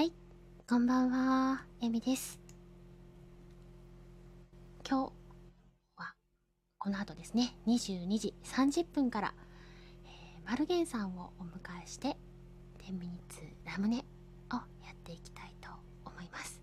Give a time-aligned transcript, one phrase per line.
[0.00, 0.12] はい、
[0.66, 2.40] こんばんは、えみです。
[4.88, 5.12] 今日
[5.94, 6.14] は、
[6.78, 9.34] この後ですね、22時30分から、
[10.06, 12.16] えー、マルゲンさんをお迎えして、
[12.78, 15.68] 10ミニッツラムネをやっていきたいと
[16.06, 16.62] 思います。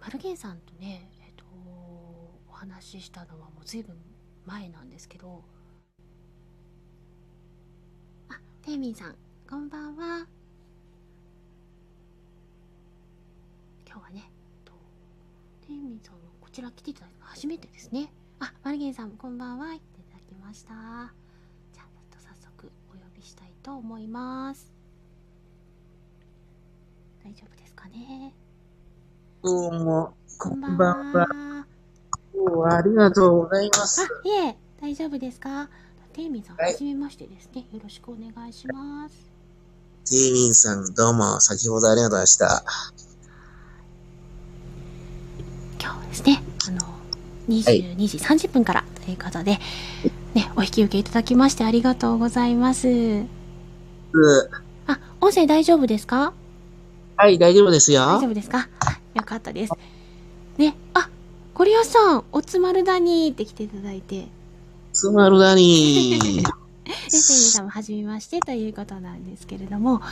[0.00, 1.44] マルゲンさんとね、えっ、と、
[2.48, 3.94] お話ししたのはもう随分
[4.46, 5.44] 前なんですけど、
[8.30, 9.16] あ、テイミンさん、
[9.46, 10.26] こんばんは。
[13.92, 14.32] 今日はね、
[14.64, 14.72] と
[15.66, 18.10] テさんのこちら来ていただいたの初めてですね。
[18.40, 19.74] あ、マルゲンさん、こんばんは。
[19.74, 20.72] いただきました。
[20.72, 24.72] じゃあ、ちょっと早速お呼びしたいと思います。
[27.22, 28.32] 大丈夫ですかね？
[29.42, 31.26] どうも、こんばんは。
[31.26, 31.66] は。
[32.34, 34.00] 今日はありがとうございます。
[34.00, 35.68] あ、いえ、大丈夫ですか？
[36.14, 37.66] テイミンさん、ははいじめましてですね。
[37.70, 39.14] よろしくお願いします。
[40.06, 42.64] ティーミンさん、どうも、先ほどありがとうございました。
[46.12, 46.80] ですね、あの、
[47.48, 49.58] 22時30分からということで、
[50.34, 52.88] ね、お引き受けいただきましてありがとうございます。
[52.88, 53.26] う
[54.86, 56.32] あ、音声大丈夫ですか？
[57.16, 58.02] はい、大丈夫ですよ。
[58.02, 58.68] 大丈夫ですか？
[58.80, 59.72] あよかったです。
[60.58, 61.08] ね、あ、
[61.54, 64.26] ゴリアスさん、おつまるだにって来ていただいて、
[64.92, 66.42] スマルダニー。
[66.42, 66.42] で、
[67.08, 70.02] セイミさんも初めましてということなんですけれども、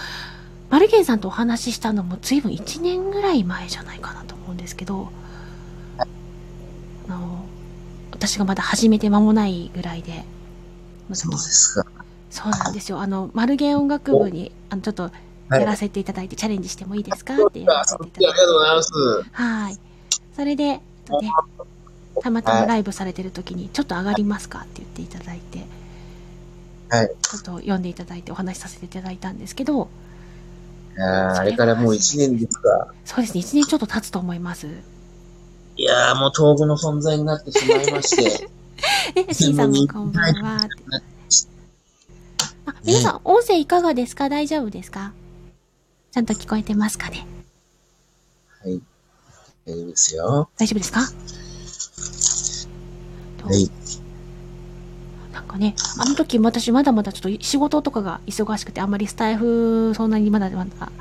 [0.71, 5.11] マルゲンさんとお話ししたのも随分1年ぐらい前じゃないかなと思うんですけど、
[5.99, 6.07] あ
[7.09, 7.45] の、
[8.21, 10.25] 私がまだ始めて間もないぐらいで、
[11.15, 11.91] そうですか。
[12.31, 13.01] そうなんですよ。
[13.01, 15.61] あの、マルゲン音楽部に、あの、ちょっと、はい。
[15.63, 17.35] やらせていただいて、チャレンジしてもいいですか？
[17.35, 18.21] あってやらせていただいて。
[18.21, 18.93] りがとうございます。
[19.33, 19.79] はい。
[20.37, 21.31] それで、とね、
[22.21, 25.67] たまたまライブされてる時に、ちょっと上がりますかって言っていただいて、
[26.91, 27.11] はい。
[27.23, 29.89] ちょっと読んでいただいてお話しさせていただいたんですけど、
[30.97, 32.93] いやーあれからもう一年ですか。
[33.07, 34.69] そうですね、1年ちょっと経つと思います。
[35.81, 38.47] いやーもう遠くの存在になってしまいまして。
[39.17, 40.69] え、シンさんもこんばんは。
[42.67, 44.29] あ、皆さん、音声いかがですか？
[44.29, 45.15] 大丈夫ですか？
[46.13, 47.27] ちゃんと聞こえてますかね？
[48.63, 48.83] はい。
[49.67, 50.51] 大丈夫ですよ。
[50.59, 51.01] 大丈夫ですか？
[53.41, 53.71] とはい。
[55.33, 60.93] なんかね、あの時私まだまだちょっと仕事とかが忙しくて、あんまりスタイフそんなにまだまだ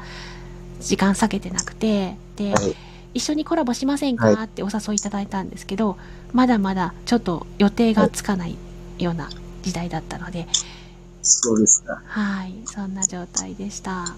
[0.79, 2.73] 時間避けてなくて、で、はい。
[3.13, 4.27] 一緒にコラボしませんか？
[4.27, 5.97] はってお誘いいただいたんですけど、
[6.33, 8.55] まだまだちょっと予定がつかない
[8.99, 9.29] ような
[9.63, 10.47] 時代だったので、
[11.21, 12.01] そうですか。
[12.05, 14.15] はい、そんな状態でした。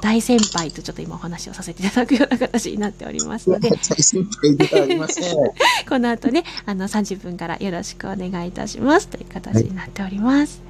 [0.00, 5.34] 大先輩とちょっと今お話をさせていただくような形になっておりますので、大先輩ではありません。
[5.88, 10.60] この後ね、あの30分からよろしくお願いいたしますという形になっております。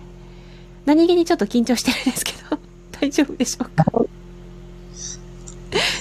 [0.85, 2.59] 何気にちょっと緊張してるんですけど、
[3.01, 3.85] 大丈夫でしょうか？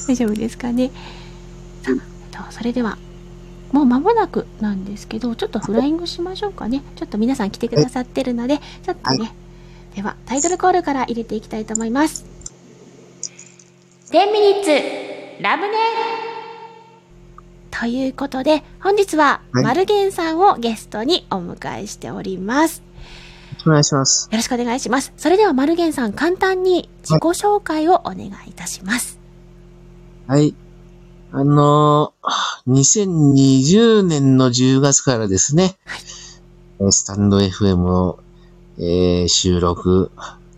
[0.08, 0.92] 大丈夫ですかね？
[1.88, 2.04] さあ、
[2.42, 2.98] えっと、それでは、
[3.72, 6.84] もう間もなくなんですけど、ちょっとフライングしましょうかね。
[6.96, 9.34] ちょっと皆さん来てくださってるので、ちょっとね、
[9.96, 12.26] では、タイトルコールから入れていきたいと思います。
[14.12, 15.74] 10ミニッツラムネ
[17.72, 22.82] ということで、本日は、はいマルゲンさんをゲストにお迎えしております。
[23.66, 24.30] お願いします。
[24.32, 25.14] よろしくお願いします。
[25.18, 29.20] それでは、マルゲンさん、簡単に自己紹介をお願いいたします。
[30.28, 30.56] はい。
[31.40, 35.78] あのー、2020年の10月からですね、
[36.80, 38.20] えースタンド FM を、
[38.80, 40.12] えー収録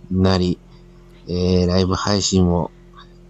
[0.10, 0.58] なり、
[1.28, 2.72] えーライブ配信も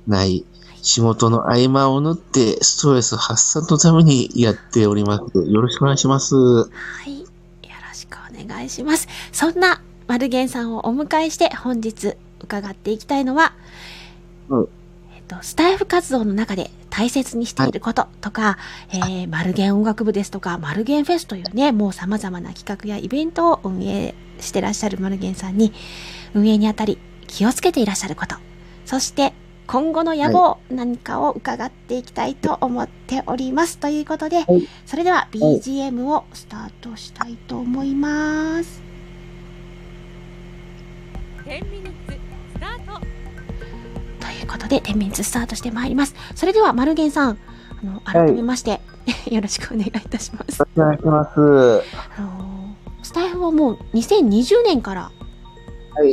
[0.05, 0.45] ない、
[0.83, 5.39] 仕事の合間を縫ってストレス発散のためにやっております。
[5.41, 6.35] よろしくお願いします。
[6.35, 6.69] は
[7.07, 7.19] い。
[7.21, 7.25] よ
[7.65, 9.07] ろしくお願いします。
[9.31, 13.53] そんな、マルゲンさんをお迎えして、本日伺っていきたいのは、
[14.49, 14.69] うん
[15.29, 18.57] と、スタイフ活動の中で大切にしていることとか、
[18.91, 25.71] えー、マルゲン音楽部ですとか、マルゲンフェスというね、もう様々な企画やイベントを運営してらっしゃるマルゲンさんに、
[26.33, 28.35] 運営にあたり気をつけていらっしゃること、
[28.85, 29.33] そして
[29.67, 33.77] 今後の野望何かを伺っていきたいと思っております。
[33.77, 34.67] ということで、はい。
[34.87, 38.81] それでは BGM をスタートしたいと思います。
[41.45, 42.13] 10ミニッツ
[42.53, 43.18] スタート
[44.49, 46.15] ことで、天秤スタートしてまいります。
[46.35, 47.37] それでは、マルゲンさん、
[47.81, 48.81] あの、改めまして、
[49.31, 50.61] よろしくお願いいたします。
[50.75, 51.39] お願いします。
[52.17, 52.59] あの
[53.01, 55.11] スタイフはもう2020年から
[55.95, 56.11] はい。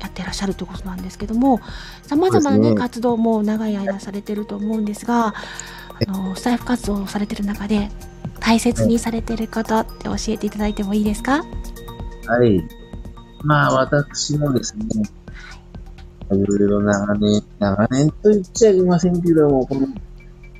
[0.00, 1.60] やってらっしゃるということなんですけども、
[2.02, 5.32] 様々なね、そうですね活動も長い間されてると思うんですが、あ
[6.12, 7.90] の、スタイフ活動をされてる中で、
[8.40, 11.44] 大切にされてることって教えていただいてもいいですか？
[12.26, 12.62] はい。
[13.42, 14.84] まあ、私もですね、
[16.30, 19.86] いろいろ長年、長年と言っちゃいけませんけども、この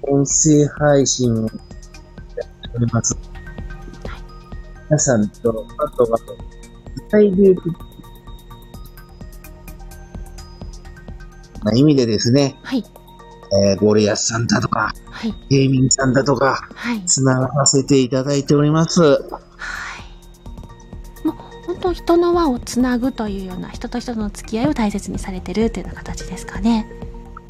[0.02, 1.56] 音声配信をやって
[2.74, 3.16] おります。
[4.88, 6.18] 皆さんと、あとは、
[6.94, 7.54] 具体で
[11.64, 12.84] な意味でですね、はい。
[13.64, 15.34] えー、ゴリアスさんだとか、はい。
[15.50, 17.04] ゲーミングさんだとか、はい。
[17.04, 19.00] つながらせていただいております。
[21.88, 21.92] はい。
[21.92, 26.86] もう本当人の輪をつなぐというような人と人との付き合いを大切にされてるというような形ですかね。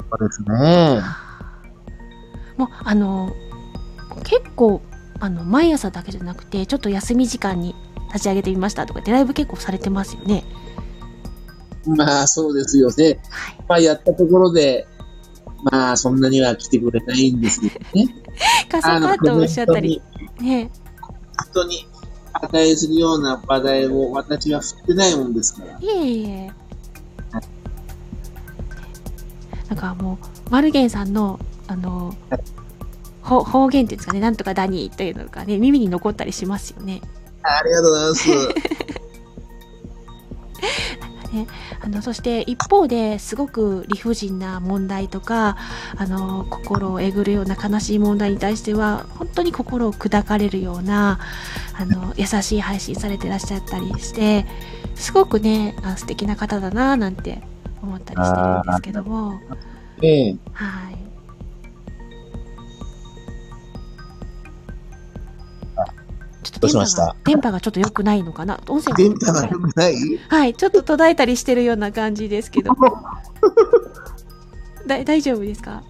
[0.09, 1.01] そうですね。
[2.57, 3.33] もうあの
[4.23, 4.81] 結構
[5.19, 7.75] あの毎朝だけじゃなくてちょっと休み時間に
[8.07, 10.43] 立ち上げてみましたとかってライブ結構されてますよね。
[11.85, 13.19] まあ、そうですよね。
[13.29, 13.57] はい。
[13.67, 14.87] まあ、やったところで、
[15.63, 18.15] まあ、そんなには来てくれないんですけどね。
[18.69, 20.01] かそかとおっしゃったり
[20.39, 20.69] ね。
[21.53, 21.87] トに
[22.47, 25.77] 人に値するような話題を私は振ってないもんですから。
[25.79, 26.51] いえいえ。
[29.69, 32.15] なんかもうマルゲンさんのあの
[33.21, 37.01] ほ方言っていうんですかねなんとかダニーというのがね耳に残ったりしますよね。
[37.43, 38.29] ありがとうございます。
[41.81, 45.57] あのそして一方ですごく理不尽な問題とか
[45.97, 51.19] あの心をえぐるような悲しい問題に対しては本当に心を砕かれるような
[51.77, 54.45] あの優しい配信されてらっしゃったりして
[54.95, 57.41] すごくねあ素敵な方だななんて
[57.81, 59.39] 思ったりしてるんですけども。
[60.01, 60.98] ええはい。
[66.59, 67.15] どうしました？
[67.23, 68.59] 電波がちょっと良くないのかな？
[68.67, 69.95] 音声電波が良くない？
[70.29, 72.73] はい、ちょっと途絶えたりしてるような感じですけど。
[74.87, 75.83] だ大丈夫ですか？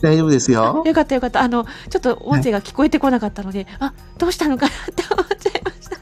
[0.00, 0.82] 大丈夫ですよ。
[0.86, 1.40] よかったよかった。
[1.40, 5.98] あの、ちょっと音声が聞こえてこなかったので、あ、どうしたのかなって思っちゃいました。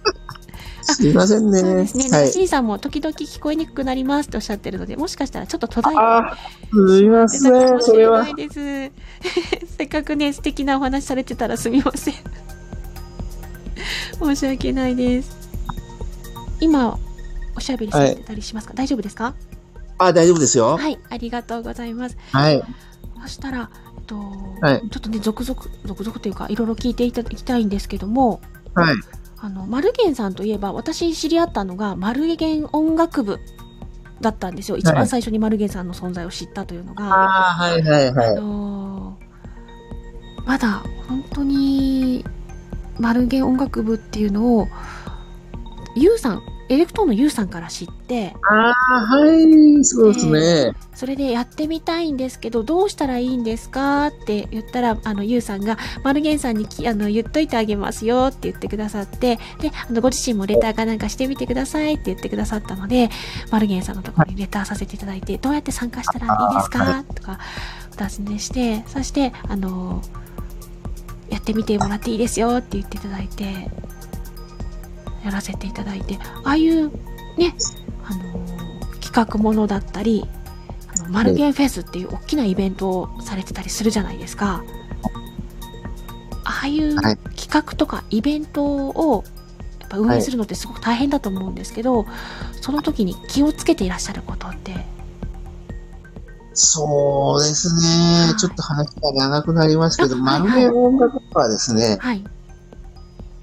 [0.93, 1.61] すいませんね。
[1.61, 2.03] そうですね。
[2.11, 2.27] はい。
[2.27, 6.37] ナシーさんも時々聞こえにくくなりますっておっしゃってるので、もしかしたらちょっと途絶えてあ、
[6.71, 7.81] すいません。
[7.81, 8.27] それは。
[9.79, 12.15] せっかくね、素敵なお話されてたらすみません。
[14.23, 15.37] 申し訳ないです。
[16.61, 16.99] 今、
[17.57, 19.35] おしゃべりされてたりしますか、大丈夫ですか？
[19.99, 20.77] あ、大丈夫ですよ。
[20.77, 22.17] はい、ありがとうございます。
[22.33, 22.63] はい。
[23.23, 24.17] そしたら、えっと、
[24.61, 28.41] はいちょっとね、続々、続々というか、いろいろ聞いていただきたいんですけども、
[28.75, 28.95] はい。
[29.39, 33.39] あの、マルゲンさんといえば、私知り合ったのが、マルゲン音楽部
[34.21, 34.77] だったんですよ。
[34.79, 37.05] 一番最初にマルゲンさんの存在を知ったというのが。
[37.07, 38.35] ああ、はいはいはあい。
[38.37, 39.27] のー
[40.47, 42.25] まだ本当に
[42.99, 44.69] マルゲン音楽部っていうのを
[45.95, 50.73] ユウさんエレクトーンのユウさんから知ってああ、はい、そうですね。
[50.95, 63.11] それでやってみたいんですけどどうしたらいいんですかって言ったらあのユウさんがマルゲンさんにきあの言っといてあげますよって言ってくださってであのご自身もレターかなんかしてみてくださいって言ってくださったので
[63.51, 67.39] マルゲンさんのところにレターさせていただいてどうやって参加したらいいですかとか
[67.93, 70.03] お尋ねしてそしてあの
[71.31, 73.45] やってみてもらっていいですよって言っていただいて
[75.25, 76.91] やらせていただいてああいう
[77.37, 77.55] ね
[78.05, 78.47] あの
[79.01, 80.25] 企画ものだったり
[80.99, 84.63] あのマルゲンフェスっていう大きなイベントをされてたりするじゃないですか。
[86.45, 87.17] ああいうはい。
[87.37, 89.25] 企画とかイベントを
[89.81, 92.07] やっぱ運営するのってすごく大変だと思うんですけど、
[92.61, 94.75] その時に気をつけていらっしゃることって
[96.57, 98.35] そうですはいね。
[98.39, 102.25] ちょっと話が長くなりますけど、あマル音楽部はですね、はい。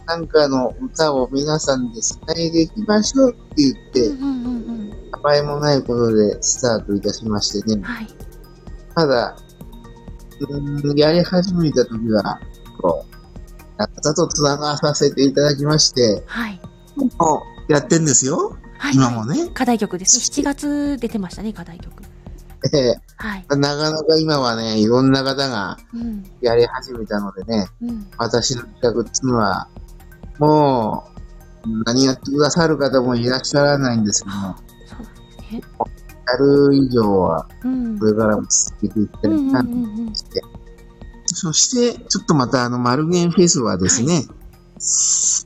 [0.05, 4.89] なんかの歌を皆さんで繋いでいきましょうって言って、うんうんうんうん。
[4.89, 7.81] 名前もないことでスタートいたしましてね。
[7.83, 8.07] はい。
[8.95, 9.35] ただ、
[10.39, 12.39] うーん、やり始めた時は、
[12.81, 13.13] こう、
[13.77, 16.59] 方と繋がさせていただきまして、はい。
[16.95, 18.57] もうやってんですよ。
[18.77, 18.95] はい。
[18.95, 19.49] 今もね。
[19.53, 20.19] 課題曲です。
[20.19, 22.03] 7月出てましたね課題曲。
[22.73, 23.45] えはい。
[23.51, 26.23] えなかなか今はね、いろんな方がうん。
[26.41, 28.07] やり始めたのでね、うん。
[28.17, 29.67] 私の企画っていうのは、
[30.39, 31.05] も
[31.65, 34.55] う、何やってくださる方もいらっしゃらないんですけども、
[36.27, 37.99] やる以上は、うん。
[37.99, 40.41] これからも続けていったうんうんりなとうんうんして、
[41.25, 44.25] そして、ちょっとまたあの、マルゲンフェスはですね、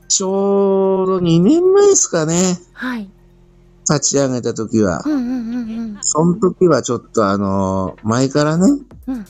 [0.08, 3.08] ちょうど2年前ですかね、はい
[3.92, 8.70] 立ち上げた時は、うんうんうんうんその時はちょっとあの、前からね、
[9.08, 9.24] うん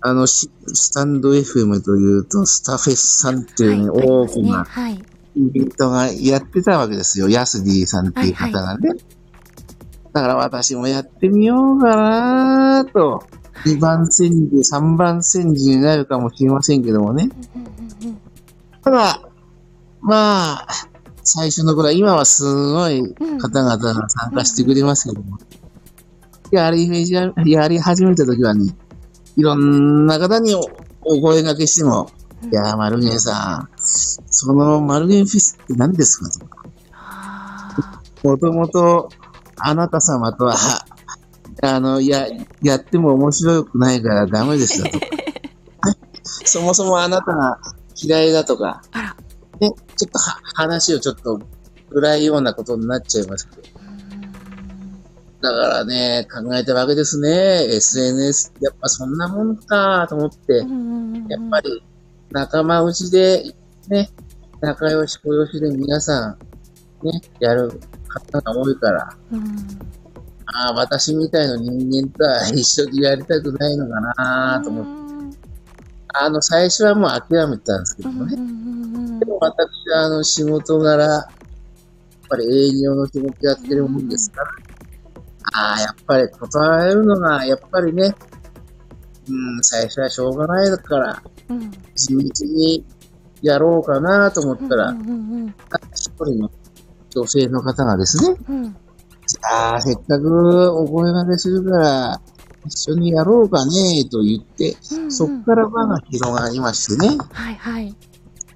[0.00, 5.02] あの、しスタンド FM というと、スタフェスさんっていうね、はい、大きなはい
[5.38, 7.28] イベントがやってたわけですよ。
[7.28, 8.90] ヤスディさんっていう方がね。
[10.12, 13.24] だから私もやってみようかなと。
[13.64, 17.28] 2番戦時、3番戦時になるかもしれませんけどもね。
[18.82, 19.20] ただ、
[20.00, 20.66] まあ、
[21.30, 25.38] 最初の頃は、今はすごいうん方々が参加してくれますけども、
[26.50, 28.74] やり始め、やり始めた時はね、
[29.36, 30.60] いろんな方にお
[31.02, 32.10] お声掛けしても、
[32.50, 36.64] いやー、マルゲンさん、そのマルゲンフェスって何ですかとか。
[36.92, 37.76] あ
[38.24, 39.10] もともと、
[39.58, 40.56] あなた様とは、
[41.62, 42.26] あの、や、
[42.62, 45.06] やっても面白くないからダメですよとか。
[46.22, 47.58] そもそもあなたが
[48.02, 48.80] 嫌いだとか。
[49.60, 51.40] ね、ちょっとは話をちょっと
[51.90, 53.62] 暗いようなことになっちゃいますけど。
[55.40, 57.28] だからね、考えたわけですね。
[57.76, 60.54] SNS やっぱそんなもんかと思って、
[61.28, 61.82] やっぱり
[62.30, 63.54] 仲間内で、
[63.88, 64.10] ね、
[64.60, 66.36] 仲良し小良しで皆さ
[67.02, 69.40] ん、ね、やる方が多いから、うん。
[70.46, 75.38] ああ、私みたいな人間とは一緒にやりたくないのかなと思って、
[76.14, 78.36] あの、最初はもう諦めてたんですけどね。
[79.18, 81.24] でも私はあの、仕事柄、やっ
[82.28, 84.50] ぱり営業の仕事やってるもんですから、
[85.52, 88.14] ああ、やっぱり断られるのが、やっぱりね、
[89.28, 91.70] うん、最初はしょうがないから、うん。
[91.94, 92.84] 地道に
[93.42, 94.94] やろうかなと思ったら、
[95.94, 96.50] 一人の
[97.10, 98.76] 女性の方がですね、うんうん。
[99.42, 102.20] ああ、せっかくお声掛けするから、
[102.66, 107.16] 一緒にやろうかね、と言って、うんそっから輪が広がりましてね。
[107.32, 107.94] はいはい。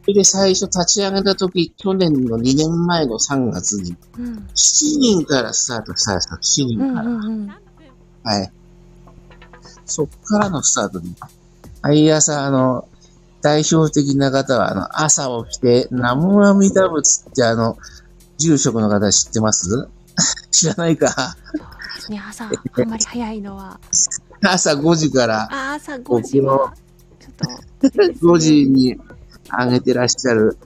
[0.06, 4.24] で最初立ち上げた時、去年の2年前の3月に、うん。
[4.54, 7.08] 7人からスタートしたんですよ、7人うんから。
[7.08, 7.46] うんうん。
[8.24, 8.52] はい。
[9.86, 11.14] そっからのスタートに。
[11.82, 12.88] 毎朝、あの、
[13.42, 17.76] 代表的な方は、あの、朝起きて、南無阿弥陀仏ってあの、
[18.38, 19.88] 住職の方知ってます？
[20.50, 21.36] 知らないか？
[22.08, 22.20] ね。
[22.28, 22.48] 朝、あ
[22.84, 23.78] んまり早いのは。
[24.44, 26.72] 朝5時からあ、朝5時は、
[27.20, 28.26] ちょっと。
[28.34, 28.96] 5時に
[29.58, 30.56] 上げてらっしゃる、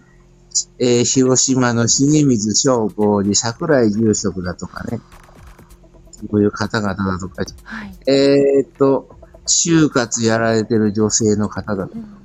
[0.79, 5.01] えー広島の重水商工寺桜井住職だとかね。
[6.11, 8.11] そういう方々だとか、はい。
[8.11, 9.11] えーっと、
[9.47, 11.85] 就活やられてる女性の方だ。
[11.85, 12.17] うん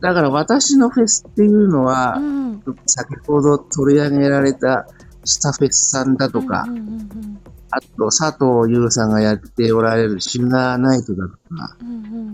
[0.00, 2.52] だから私のフェスっていうのはう、ん。
[2.64, 2.76] うん。
[2.86, 4.86] 先ほど取り上げられた
[5.24, 7.40] スタフェスさんだとかう、んうんうん
[7.70, 12.32] あと佐藤優さんがやっておられるシンガーナイトだとか、うんうん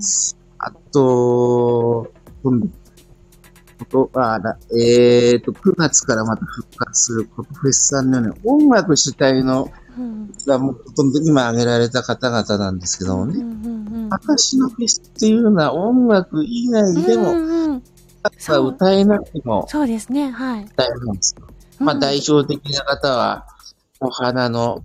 [0.58, 2.68] あと、今度、
[3.78, 13.38] ことあらえーと、9月からまた復活するフェスさんのように音楽主体のうんがもうほとんど今挙げられた方々なんですけどもね。
[13.38, 17.82] うんうんうん私のフェスっていうのは音楽以外でも、うんうん
[18.24, 20.30] 歌歌えなくてもそうですね。
[20.30, 20.64] はい。
[20.64, 21.46] 歌えるんですよ。
[21.78, 23.46] まあ代表的な方は、
[24.00, 24.82] お花の、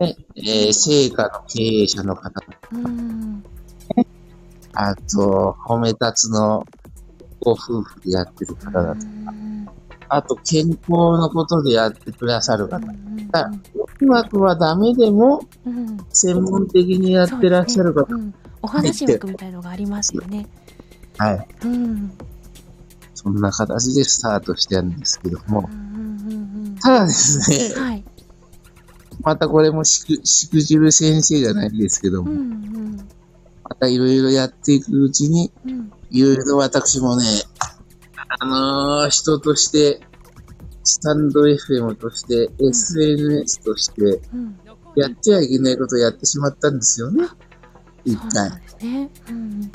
[0.00, 3.44] ね、えー、成果の経営者の方、うん。
[4.74, 6.66] あと、褒め立つの
[7.44, 9.68] ご夫婦でやってる方だと、うん
[10.14, 12.86] あと、健康のことでやってくださる方。
[14.00, 18.06] 音楽はダメでも、うん専門的にやってらっしゃる方。
[18.06, 18.34] そうですねうん
[18.64, 20.46] お話枠みたいのがありますよね。
[21.18, 21.48] はい。
[21.64, 22.12] うん。
[23.14, 25.74] そんな形でスタートしてるんですけどもう。
[25.74, 28.04] んただですね、はい。
[29.22, 32.96] またこれもしく、しくじる先生じゃないんですけどうも、ん
[33.64, 37.24] またいろいろやっていくうちに、うんうんいろいろ私もね、
[38.38, 40.00] あのー人として、
[40.84, 44.02] スタンド FM として、SNS として、
[44.32, 44.58] うん。
[44.94, 47.26] やってはいけないことをやってしまったんですよね。
[48.04, 48.50] 一回。
[48.50, 49.10] ですね。
[49.30, 49.72] うん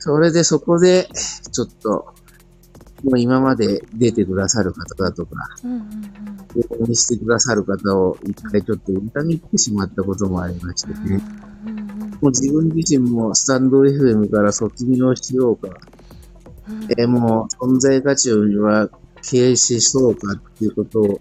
[0.00, 1.08] それでそこで、
[1.52, 2.14] ちょっと、
[3.04, 5.82] もう今まで出てくださる方だとか、うんうん
[6.70, 11.22] 応援してくださる方を一回ちょっと裏切ってしまったこともありましてうんね。
[12.20, 15.68] もう自分自身もスタンド FM から卒業しようか、
[16.68, 16.84] うん。
[16.84, 18.88] えーもう存在価値をは
[19.22, 21.20] 経営しそうかっていうことを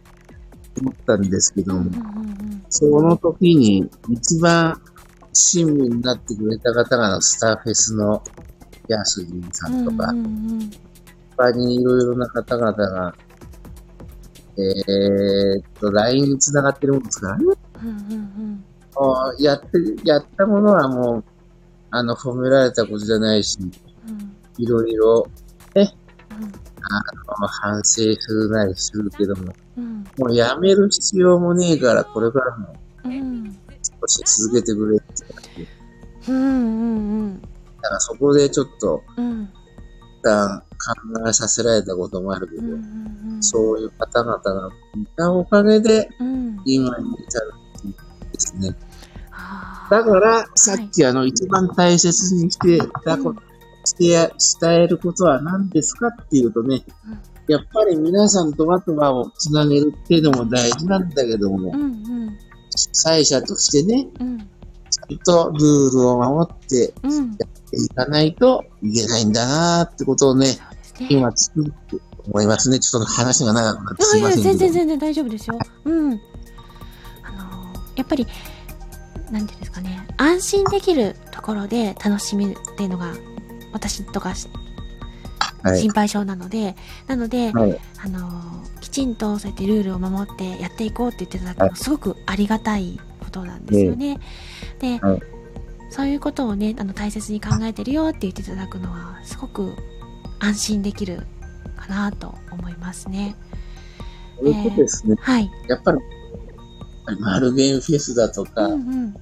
[0.79, 2.37] 思ったんですけども、うんうん
[2.69, 4.79] その時に一番
[5.31, 8.21] 親身になってくれた方がスターフェスの
[8.89, 10.71] ヤスジンさんとか、うんうん
[11.37, 13.15] 他にいろいろな方々が、
[14.57, 17.45] えーっと、LINE に繋がってるもんですからね。
[17.83, 18.65] うんうん
[18.99, 19.67] もうやって、
[20.03, 21.23] やったものはもう、
[21.91, 24.35] あの、褒められたことじゃないし、うん。
[24.57, 25.27] いろいろ、
[25.75, 25.83] うん。
[25.83, 25.89] あ
[27.41, 30.03] の、反省するなりするけども、うん。
[30.17, 32.75] もうやめる必要もねえから、これからも
[33.05, 33.57] うん。
[34.01, 35.05] 少し続けてくれって
[35.55, 35.77] 言って。
[36.29, 39.43] うんうんだからそこでちょっと、うん。
[39.43, 46.59] 一旦考えさせられたこともあるけど、うんうんそういう方々がいたおかげで、うん。
[46.65, 47.53] 今に至る
[47.87, 47.97] んで
[48.39, 48.75] すね。
[49.89, 53.37] だから、さっきあの、一番大切にしてたこうん
[53.85, 62.37] してや、伝えることは何ですかっていうとね、うんやっぱり皆さんとあとはをつなげるっていうのも大事なんだけども、うんうん
[62.75, 64.37] 主催者としてね、うん。
[64.39, 67.33] ちゃんとルールを守ってうん。
[67.33, 71.07] いかないといけないんだなってことをね、そうですね。
[71.09, 72.79] 今つくづく思いますね。
[72.79, 74.73] ちょっと話が長くなってすいやいや、いませんけど。
[74.73, 75.57] 全然全然大丈夫ですよ。
[75.85, 76.11] うん。
[77.23, 78.27] あのーやっぱり、
[79.31, 83.13] なんていうんですかね、安心できるところで楽しめるっていうのが、
[83.73, 84.47] 私とかし
[85.63, 85.81] はい。
[85.81, 86.75] 心配性なので、
[87.07, 87.79] なので、はい。
[87.99, 94.17] あのーきちんとそうやってルールを守ってやっていこうって言っていただくはのすごくありがたいことなんですよね。
[94.79, 95.21] で、はい
[95.89, 99.73] そういうことをね、あの大切に考えてるよって言っていただくのはすごく
[100.39, 101.25] 安心できる
[101.77, 103.35] かなと思いますね。
[104.37, 105.15] そういうことですね。
[105.19, 105.49] はい。
[105.67, 105.99] やっぱり、
[107.19, 108.75] マルゲンフェスだとか、うんう
[109.07, 109.15] ん。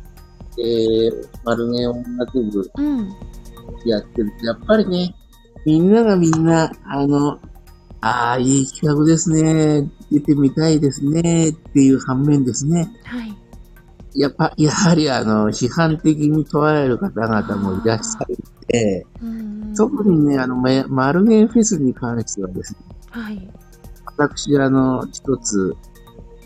[0.57, 3.09] えー、マルゲン音楽部うん。
[3.85, 5.15] やってると、やっぱりね、
[5.65, 7.39] みんながみんな、あの、
[8.01, 12.89] ああ、いい企画ですね、出てみたいですね、っていう反面ですね。
[13.03, 13.35] はい。
[14.13, 19.05] やっぱ、やはりあの、批判的に捉える方々もいらっしゃるので。
[19.75, 23.49] 特にね、あの、めマルゲンフェスに関してはですね、はい。
[24.05, 25.75] 私、あの、一つ、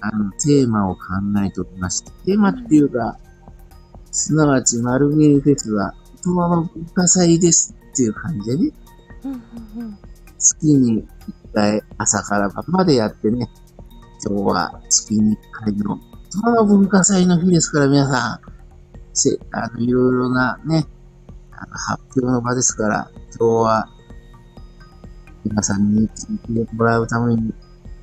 [0.01, 1.01] あの、テーマを考
[1.46, 3.18] えておりまして、テーマっていうか、
[4.12, 8.72] すなわち、マルゲンフェスは、大人の文化祭ですっていう感じでね。
[10.38, 11.08] 月に一
[11.53, 13.50] 回朝から晩までやってね、
[14.25, 18.39] 今日は月に一回の大人の文化祭の日ですから皆さん、
[19.13, 20.86] せ、あの、いろいろなね、
[21.51, 23.89] あの発表の場ですから、今日は
[25.44, 27.53] 皆さんに聞いてもらうために、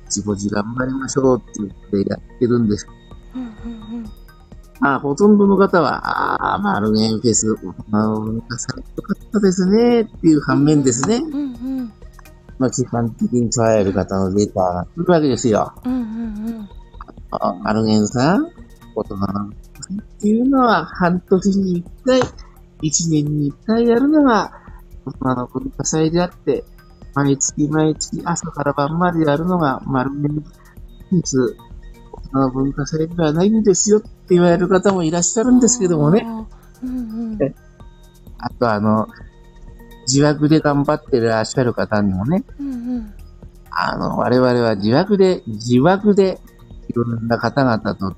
[0.07, 2.87] 自己自頑張りましょうっていうことでやってるんです。
[3.35, 4.09] うんうん
[4.79, 11.15] まあ、ほとんどの方は、ああ、マルゲンフェス、大人の文化祭よかったですね、っていう反面ですね。
[11.15, 11.33] うん。
[11.33, 11.93] うんうん。
[12.59, 15.73] まあ、基本的に捉える方のデータが来るわけですよ。
[15.83, 16.03] うんうんう
[16.51, 16.69] ん。
[17.31, 18.51] あマルゲンさん、
[18.95, 19.51] 大人のっ
[20.19, 22.21] ていうのは半年に一回、
[22.81, 24.51] 一年に一回やるのが
[25.05, 26.63] 大人の文化祭であって、
[27.17, 31.57] 毎月毎月朝から晩までやるのがマルゲンフェス、
[32.11, 36.27] 大人の文化祭ではないんですよって言われる方もいらっしゃるんですけどもね。
[36.83, 36.89] うん
[37.33, 37.43] うん。
[37.43, 37.55] え
[38.37, 39.07] あとあの、
[40.05, 43.13] 自枠で頑張ってらっしゃる方にもね、うんうん。
[43.71, 46.39] あの、我々は自枠で、自枠で、
[46.89, 48.15] いろんな方々と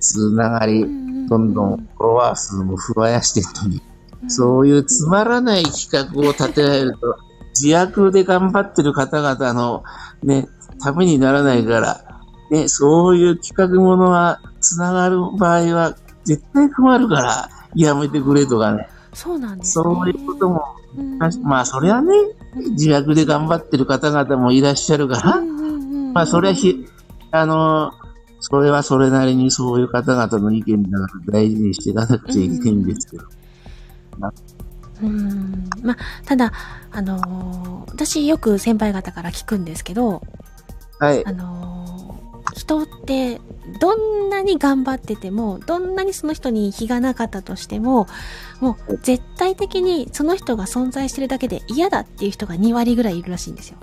[0.00, 0.80] つながり、
[1.28, 3.82] どんどんフォロワー数も増やしているのに、
[4.28, 9.82] そういうつまらない企画を立てられると、自悪で頑張ってる方々の
[10.22, 10.48] ね、
[10.82, 19.84] ためにならないから、ね、そういう企画ものはつながる場合は絶対困るから、やめてくれとかね、そうなんですね。
[19.84, 20.62] そういうことも、
[20.96, 22.14] うん、まあそれはね、
[22.54, 26.86] 自悪で頑張ってる方々もいらっしゃるから、うんうんうん、まあ、それはひ、
[27.30, 27.92] あの、
[28.40, 33.24] それはそれなりにそういう方々の意見だから大事にしていかなくちゃいけないんですけど。
[34.20, 34.30] うん。
[35.82, 36.52] まあ、ただ、
[36.90, 40.22] あのー私よく先輩方から聞くんですけど、
[40.98, 41.32] はいあ。
[41.32, 42.00] のー
[42.54, 43.40] 人って、
[43.80, 48.06] どんなに頑張ってても、どんなにその人に非がなかったとしても、
[48.60, 53.78] もう絶対的にその人が存在してるだけで嫌だっていう人が2割ぐらいいるらしいんですよ。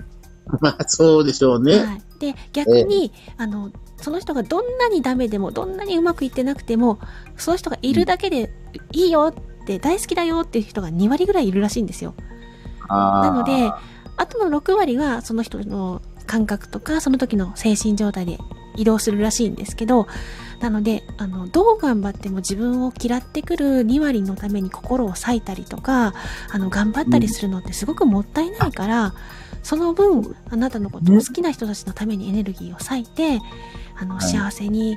[0.60, 1.76] まあ、そうでしょうね。
[1.76, 2.02] はい。
[2.20, 6.98] で、逆に、あの、その人がどんなにダメでも、どんなにうまくいってなくても、
[7.36, 8.50] その人がいるだけで
[8.92, 12.14] いいよって、大好きだよっていう人が2割ぐらいいるらしいんですよ。
[12.88, 13.70] なので、
[14.16, 18.38] あとの6割はその人の感覚とか、その時の精神状態で
[18.76, 20.06] 移動するらしいんですけど、
[20.60, 26.14] なので、あの、どう頑張っても自分を嫌ってくる2割のために心を割いたりとか、
[26.50, 29.14] あの、頑張ったりするのってすごくもったいないから、
[29.62, 33.40] その分、あなたのことを好きな人たちのためにエネルギーを割いて、
[34.00, 34.96] あの、はい幸せに、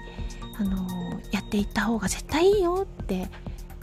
[0.58, 0.88] あの、
[1.32, 3.30] やっていった方が絶対いいよって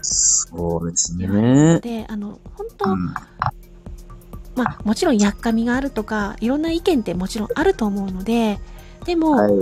[0.09, 1.79] そうですね。
[1.81, 3.05] で、あの、本当、うん
[4.55, 8.59] まあ、もちろんやっかみがあるとか、いろんな意見ってもちろんあると思うので、
[9.05, 9.53] でも、はい。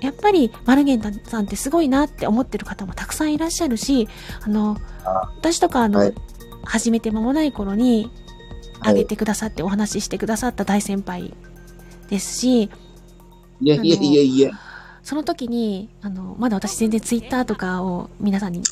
[0.00, 4.08] やっぱりマルゲンさんってすごいなって思ってる方もたくさんいらっしゃるし、
[4.42, 6.14] あの、あ私とかあの、はい
[6.62, 8.10] 始めて間もない頃に、はい
[8.82, 11.34] あげてくださってお話ししてくださった大先輩
[12.08, 12.62] ですし、
[13.60, 14.50] いやいやいやいや。
[15.02, 18.62] その時に、あの、まだ私全然ツイッターとかを皆さんに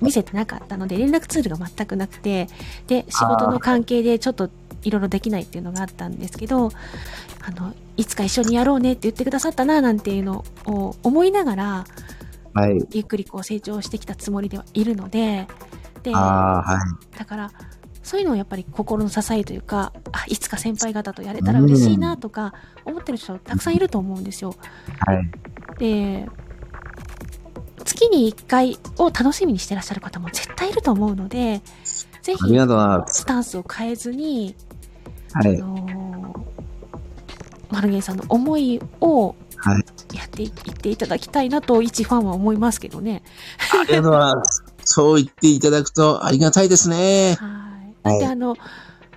[0.00, 2.48] 見せてなかったので、連絡ツールが全くなくて、
[2.86, 4.50] で、仕事の関係でちょっと
[4.82, 6.70] いろいろできないっていうのがあったんですけど、
[7.42, 11.84] あの、いつか一緒にやろうねって言ってくださったな、なんていうのを思いながら、
[12.54, 12.86] はい。
[12.90, 15.46] ゆっくりこう成長してきたつもりではいるので、
[16.02, 17.18] で、ああ、はい。
[17.18, 17.50] だから、
[18.02, 24.54] そういうのをやっぱり心の支えというか、あ、いつか先輩方とやれたら嬉しいなとか、思ってる人たくさんいると思うんですよ。
[25.00, 25.30] はい。
[25.78, 26.28] で、
[27.84, 31.62] 月に1回を楽しみにしてらっしゃる方も絶対いると思うので、
[32.22, 32.38] ぜひ。
[33.06, 34.56] スタンスを変えずに、
[35.32, 35.56] はい。
[35.56, 36.06] あのー
[37.68, 39.84] マルゲンさんの思いをはい。
[40.16, 43.22] やっていっていただきたいなと、一ファンは思いますけどね。
[43.72, 44.64] ありがとうございます。
[44.84, 47.36] そう言っていただくとありがたいですね。
[48.04, 48.12] はい。
[48.12, 48.56] だってあの、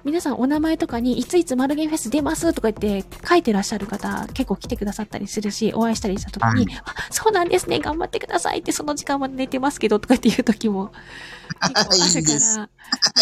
[0.05, 2.53] 皆さんお名前とかに、いついつマルゲンフェス出ます？
[2.53, 10.91] とか言って書いてらっしゃる方結構来てくださったりするし、お会いしたりした時に、あ、そうなんですね、頑張ってくださいって、その時間まで寝てますけどとかっていう時も
[11.61, 12.55] 結構あ いいるです。
[12.55, 12.69] から、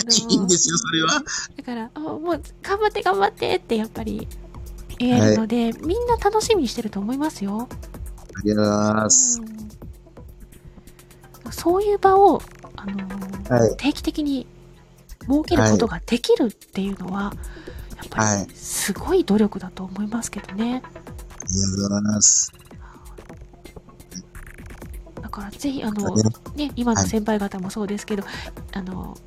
[0.01, 1.23] いいんですよ、それは。
[1.57, 4.27] だから、あもう頑張って頑張ってってやっぱり
[4.99, 7.67] 言えるので、みんな楽しみにしてると思いますよ。
[7.71, 9.41] ありがとうございます。
[9.41, 9.43] う
[11.49, 11.51] ん。
[11.51, 12.41] そういう場を、
[12.75, 13.77] あのーはい。
[13.77, 14.45] 定期的に
[15.27, 17.33] 設けることができるっていうのは、
[17.97, 20.81] やっぱはいりすごい努力だと思いますけどね。
[20.83, 22.53] ありがとうございます。
[25.21, 26.23] だからぜひ、あの、ね
[26.55, 28.23] ね、今の先輩方もそうですけど、
[28.73, 29.17] あの、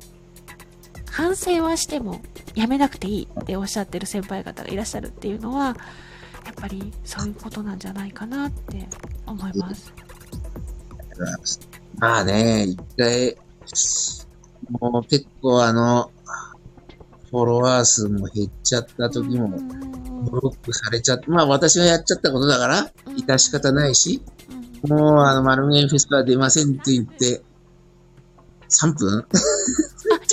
[1.09, 2.21] 反省はしても
[2.55, 5.75] やめなくていいっておっしゃってる先輩方がいらっしゃるっていうのは、
[6.45, 8.87] やっぱりそういうことなんじゃないかなって
[9.25, 9.93] 思います。
[11.97, 13.37] まあね、一回、
[14.79, 16.11] もう結構あの、
[17.29, 23.15] フォロワー数も減っちゃった時も、うんブロックされちゃって、まあ私がやっちゃったことだから、うん。
[23.15, 24.21] 致し方ないし、
[24.83, 24.89] うん。
[24.89, 27.41] もうあの、マルゲンフェスは出ませんって言って、
[28.69, 29.17] 3分？
[29.17, 29.25] あ、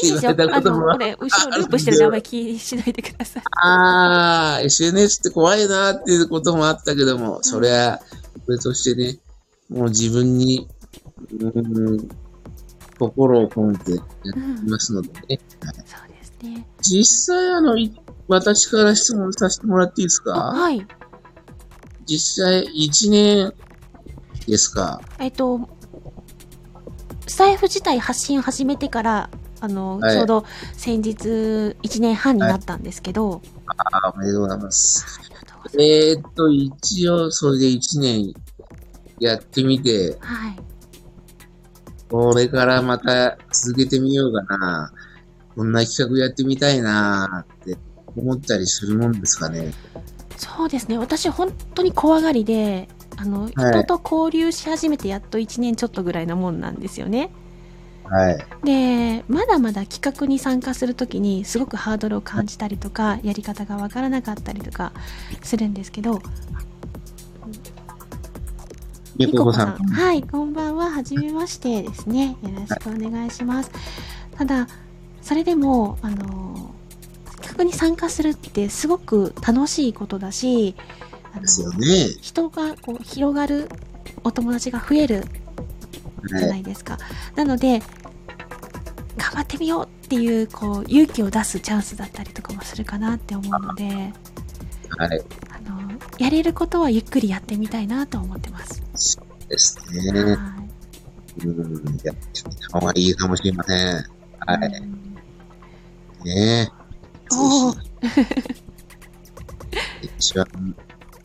[0.05, 0.35] いいですよ。
[0.35, 3.43] 言われたこともこれ、後ろループしてる名前気にしないでください。
[3.63, 8.01] ああ、SNS って怖いなっていうこともあったけども、それは、
[8.45, 9.19] それとしてね、
[9.71, 10.69] もう自分に、
[11.41, 12.09] うん、
[12.99, 14.03] 心を込めてやっ
[14.59, 15.41] ていますのでね。
[15.87, 16.67] そうですね。
[16.81, 17.93] 実際あの、い
[18.29, 20.87] 私から質問させてもらっていいですあかはい。
[22.07, 23.55] 実際1年
[24.47, 25.01] ですか？
[25.19, 25.69] えっと、
[27.27, 29.31] スタイフ自体発信を始めてから、
[29.61, 35.21] あの、はいちょうど先日1年半になったんですけど、あおめでとうございます。
[35.21, 38.35] ありがとうございえー、っと、一応それで1年
[39.21, 40.33] やってみて、ます。
[40.35, 40.59] はい。
[42.11, 44.93] これからまた続けてみようかな。
[45.55, 47.77] こんな企画やってみたいなって
[48.17, 49.73] 思ったりするもんですかね。
[50.37, 50.99] そうですね。
[50.99, 57.31] 私本当に怖がりで、あの、はい人と交流し始めてやっと1年ちょっとぐらいなもんなんですよね。
[58.05, 58.39] はい。
[58.65, 64.93] で、まだまだ企画に参加するときにすごくハードルを感じたりとか、やり方がわからなかったりとか
[65.43, 66.23] するんですけど、
[69.19, 69.77] みここさん。
[69.77, 70.91] はい、こんばんは。
[70.93, 72.37] はじめましてですね。
[72.41, 73.71] よろしくお願いします。
[74.37, 74.69] ただ、
[75.23, 76.73] それでも、あの、
[77.43, 80.77] 企画に参加するってすごく楽しいことだし、
[81.33, 81.87] あのですよね。
[82.21, 83.69] 人がこう広がる、
[84.23, 85.25] お友達が増える
[86.29, 86.47] じゃは。
[86.47, 86.97] ないいですか。
[87.35, 87.81] なので、
[89.17, 93.85] 頑張ってみようっていう、こう、勇気を出すチャンスだったりとかもするかなって思うので、
[94.97, 95.21] はい。
[95.51, 98.88] あの、やれることはゆっくりやってみたいなと思ってます。
[99.49, 100.13] ですね。
[100.13, 100.39] はい
[101.45, 101.99] うん。
[102.03, 103.95] やってみた方がいいかもしれません。
[104.41, 104.67] はい。
[104.83, 105.09] うん
[106.25, 106.69] ね
[107.31, 107.81] おーぜ
[110.01, 110.47] ひ一番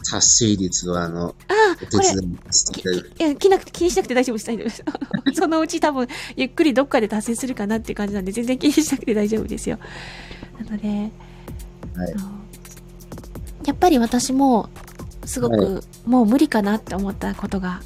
[0.03, 1.33] 達成率はあの、お
[1.86, 2.97] 手伝いしていただ。
[2.97, 4.83] いや気にしなくて大丈夫です、大丈夫です。
[5.33, 9.79] そのうち多分、ゆっくりどっかで達成するかなっていう感じなんで、全然気にしなくて大丈夫ですよ。
[10.59, 11.09] なので、はい
[13.65, 14.69] やっぱり私も、
[15.23, 17.81] すごく、もう無理かなって思ったことが、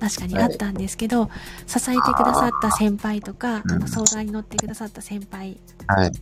[0.00, 1.30] 確かにあったんですけど、
[1.66, 3.72] 支えてくださった先輩とか、うん。
[3.72, 6.12] あの相談に乗ってくださった先輩はい。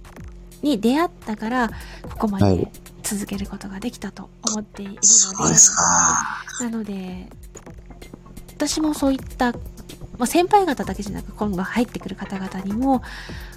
[0.63, 1.71] に出会ったから、
[2.11, 2.71] ここまではい。
[3.03, 5.05] 続けることができたと思っているので。
[6.65, 7.29] なので、
[8.57, 9.59] 私もそういった、ま
[10.21, 13.03] あ、先輩方だけじゃなく、今後入ってくる方々にも、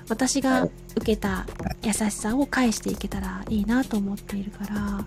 [0.09, 0.71] 私が受
[1.05, 1.45] けた
[1.83, 5.05] 優しさを返していけたらいいなと思っているから、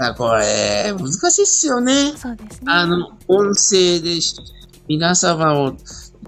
[0.00, 2.12] あこれ、難しいっすよね。
[2.16, 2.66] そうですね。
[2.66, 4.36] あの、音声でし
[4.86, 5.74] 皆様を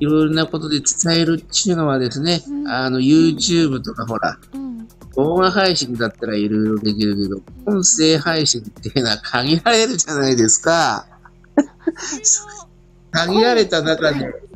[0.00, 7.40] いろいろなことで伝えるっていうのはですね、うんあの、YouTube とかほら、うん、動画配信だったらいろいろできるけど、
[7.72, 11.06] 音声配信っていうのは限られるじゃないですか。
[13.12, 14.50] 限られた中で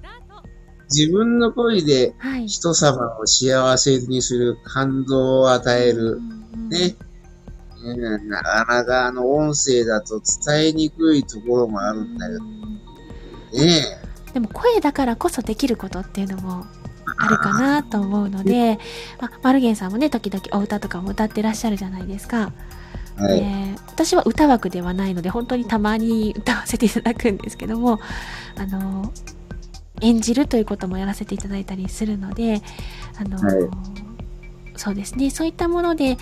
[0.91, 2.49] 自分の声ではい。
[2.49, 6.17] 人様を幸せにする感動を与える。
[6.17, 6.35] うん
[7.85, 7.91] ね。
[7.93, 13.85] うんなかなかあの音声だと伝えにくいところもあるんだよね。
[14.33, 16.67] でも声だからこそできることっていうのも
[17.19, 18.79] あるかなと思うので、
[19.21, 22.53] まあ、マルゲンさんもね、時々お歌とかも歌ってらっしゃるじゃないですか。
[23.17, 23.39] はい。
[23.39, 28.01] えー私は歌枠ではないので本当にたまに歌わせていただくんですけども
[28.57, 29.13] あの
[30.01, 32.61] 演じるということもやらせていただいたりするので
[33.17, 33.71] あの、はい
[34.77, 36.17] そうですねそういったもので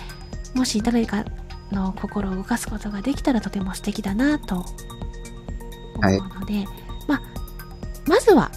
[0.53, 1.25] もし誰か
[1.73, 6.65] の心を動かすことができたらとても素敵だなと思うので、
[7.07, 7.21] まあ
[8.07, 8.51] まずは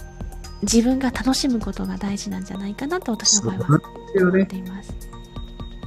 [0.63, 4.47] 自分が楽しむことが大事なんじゃないかなと私の場合は思っ。
[4.47, 4.93] ています。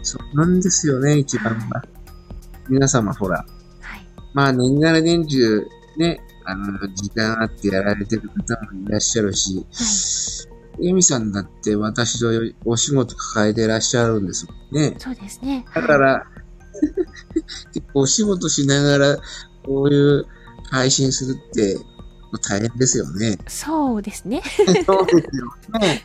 [0.03, 1.83] そうなんですよね、一番は。
[2.69, 3.45] 皆様、ほら。
[3.81, 4.01] はい、
[4.33, 5.67] まあ、年がら年中、
[5.97, 9.67] ね、あの、時間あってやられてる方もいらっしゃるし、
[10.83, 12.31] エミさんだって私と
[12.65, 14.95] お仕事抱えてらっしゃるんですもんね。
[14.99, 15.67] そうですね。
[15.75, 16.27] だから、
[17.73, 19.17] 結構お仕事しながら、
[19.65, 20.27] こういう
[20.71, 21.79] 配信するって、
[22.39, 23.39] 大変ですよね。
[23.49, 24.43] そうですね。
[24.87, 26.05] そうですよね。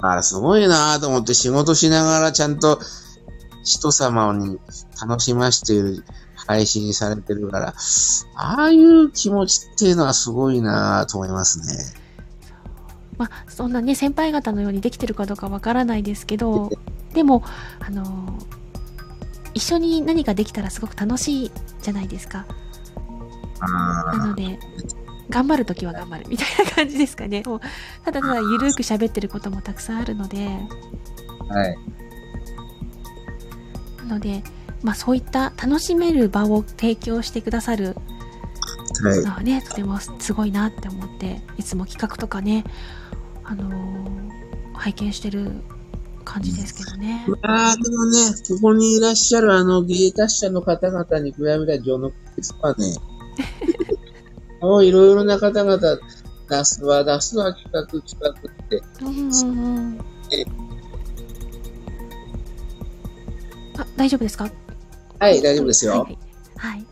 [0.00, 2.80] あら、すごいなと思って仕事しながらちゃんと
[3.62, 4.58] 人様に
[5.00, 7.74] 楽しましている配信されてるから、
[8.34, 11.94] ああいう気持ちっていうのはすごいなと思いますね。
[13.16, 16.70] まあ、そんなね、先輩方のようにできてるかどうかわからないですけど、
[17.14, 17.44] でも、
[17.78, 18.51] あのー
[19.54, 21.50] 一緒に何かできたらすごく楽しい
[21.82, 22.46] じゃないですか。
[23.60, 24.58] なあので、
[25.30, 27.42] 頑張るときは頑張るみたいな感じですかね。
[27.46, 27.60] もう
[28.04, 30.48] ただただゆるく喋ってることもたくさんあるので、
[31.48, 31.76] あ、はい。
[33.98, 34.42] なので、
[34.82, 37.96] まあそういった楽しめる場を提供してくださる
[39.04, 39.24] はい。
[39.24, 42.64] のはね、とてもすごいなって思って、いつも企画とかね、
[43.44, 44.22] あのー
[44.74, 45.62] 拝見してる
[46.22, 47.26] 感じですけどね。
[47.42, 52.96] まあ、でもね、ここにいらっしゃるあの芸達者の方々に比べたら序の口でね。
[54.60, 55.78] もういろいろな方々
[56.48, 58.82] 出すわ、出すわ、企画、企画って。
[59.02, 59.98] うんうんうん
[63.78, 64.50] あ、大丈夫ですか？
[65.18, 66.02] はい、大丈夫ですよ。
[66.02, 66.18] はい。
[66.56, 66.86] はい。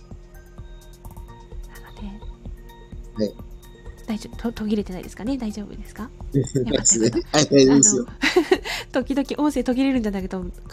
[4.20, 5.36] 丈夫、と途切れてないですかね？
[5.36, 6.04] 大丈夫ですか？
[6.04, 8.06] はい、大丈夫ですよ。
[8.92, 10.28] 時々音声途切れるんじゃないか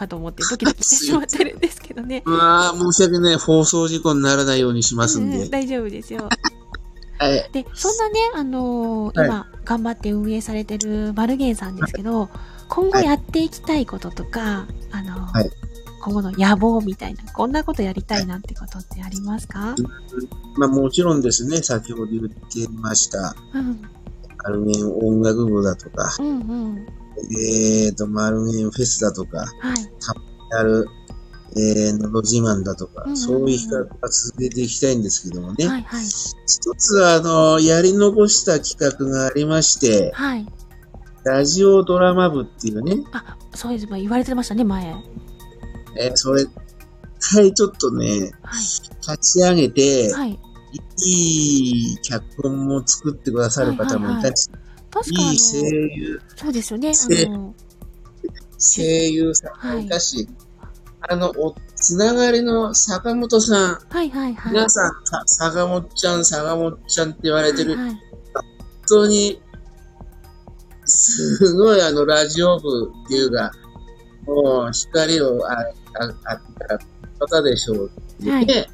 [0.08, 2.22] と思ってドキドキしてしまってるんですけどね。
[2.28, 3.36] まあ、申し訳ない。
[3.38, 5.50] 放送事故にならないようにしますんうんで。
[5.50, 6.30] 大丈夫ですよ。
[7.20, 7.50] はい。
[7.52, 12.30] で、そんなね、あのーはい今、頑張って運営されてるマルゲンさんですけど、
[12.70, 15.50] 今後やっていきたいこととか、あのーはい
[16.00, 19.76] 今後の野望みたいな、こんなことやりたいなってことってありますか、
[20.58, 23.82] まあ、もちろんですね、先ほど言ってました、うん、
[24.44, 26.32] マルゲン音楽部だとか、うん、う
[26.70, 26.88] ん。
[27.18, 29.48] えーと、マルゲンフェスだとか、はい。
[30.60, 30.88] ある、
[31.58, 35.68] えー、のど自慢だとかうんうんう、んそういう企画は続けていきたいんですけどもね。
[35.68, 36.06] はい、はい。
[36.06, 36.36] 一
[36.78, 40.48] つは、あの、やり残した企画がありまして、はい。
[41.26, 43.88] ラジオドラマ部っていうね、あ、そうです。
[43.88, 44.96] 言われてましたね、前。
[45.98, 46.08] はい。
[46.08, 48.32] えーそれ、はい、ちょっとね、
[49.02, 50.40] 立ち上げて、はい。
[51.06, 54.36] いい脚本も作ってくださる方もいたり、
[54.92, 55.60] 確かあのいい声
[55.96, 56.94] 優、そうですよね。
[56.94, 57.56] 声あの、
[58.58, 60.28] 声優さんもいたし、
[61.10, 64.52] あの、お、つながりの坂本さん、はい、はい、はい。
[64.52, 68.00] 皆さん、さ坂本ちゃん、坂本ちゃんって言われてる、はい、本
[68.88, 69.42] 当に、
[70.86, 73.52] すごいあの、ラジオ部っていうか、
[74.26, 75.56] もう、光をあ、
[75.94, 76.42] あ、あっ
[77.20, 78.68] た方でしょうってはいね。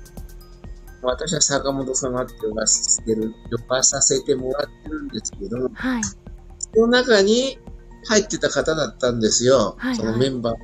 [1.01, 6.03] 私は坂本様って呼ばせてる、呼ばさせてもらってるんですけど、はい。
[6.03, 7.59] その中に
[8.05, 9.75] 入ってた方だったんですよ。
[9.77, 10.57] はいはいそのメンバー。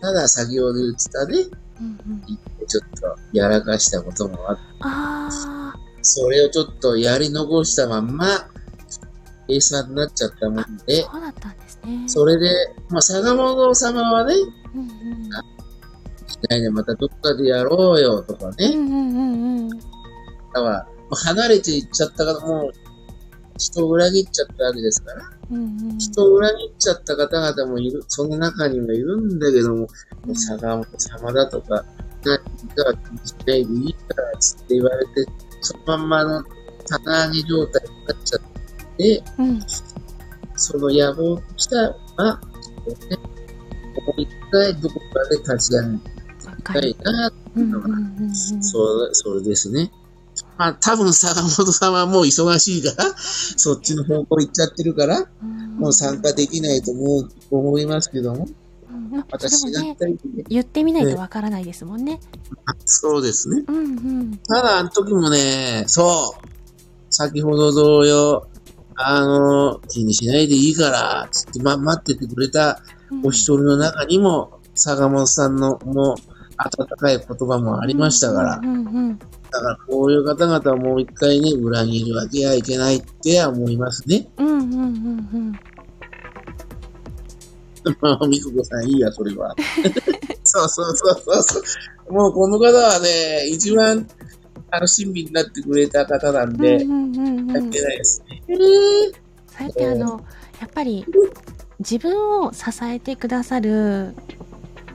[0.00, 1.38] ただ、先ほど言ってたね、
[1.80, 2.22] うんうん、
[2.66, 8.26] ちょっとやらかしたこともあって、あそれをちょっとやり残したまんま、
[9.48, 11.54] 閉鎖になっちゃったもんー、で、そうだった。
[12.06, 12.48] それで、
[12.90, 14.34] まあ、坂本様はね、
[14.74, 15.30] うんうん。
[16.28, 19.68] しないでまたどっかでやろうよとかね、うんうんうんうん。
[19.68, 19.88] だか
[20.52, 22.72] ら、まあ離れていっちゃったから、もう、
[23.58, 25.98] 人を裏切っちゃったわけですから、うんうん。
[25.98, 29.88] 人を裏切っちゃった方々もいる、その中にもいるんだけども、
[30.26, 31.84] うん坂本様だとか、
[32.24, 35.26] 何か気にしないでいいから、つって言われて、
[35.60, 36.44] そのまんまの
[36.88, 39.60] 棚上げ状態になっちゃって、うん。
[40.56, 41.96] その野望としては、ね、
[44.06, 46.96] もう一回どこかで立ち上げわたい。
[47.02, 48.34] な、うんうんうんうん。
[48.34, 49.90] それですね。
[50.58, 58.48] まあ、多分坂本さんはもう忙しいから、そっちの方向行っちゃってるから、うんもう参加できないと思う、思いますけども、
[58.90, 62.18] うんまあ私だったりね、言ってみないとわからないですもんね。
[62.86, 63.62] そうですね。
[63.68, 64.36] うんうん。
[64.38, 66.46] ただ、あの時もね、そう、
[67.10, 68.46] 先ほど同様、
[68.96, 76.16] あの、気にしないでいいから、つって、ま、待っててくれたうんお一人の中にも、坂本さんの、もう、
[76.58, 79.18] 温かい言葉もありましたから、うんうんうん。
[79.18, 84.28] だからこういう方々はもう一回ね、裏切るわけはいけないっては思いますね。
[84.38, 85.52] うんうんうんうん。
[88.28, 89.54] みここさんいいや、それは。
[90.44, 91.60] そうそうそうそうそ
[92.08, 92.12] う。
[92.12, 94.06] もうこの方はね、一番、
[94.76, 97.50] あの、親身になってくれた方なんで、うんうんうんうん。
[97.52, 98.42] やってないですね。
[98.46, 100.24] そうやってあの、
[100.60, 101.04] やっぱり
[101.78, 104.14] 自分を支えてくださる